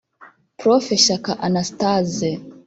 [0.59, 2.29] Prof Shyaka Anastase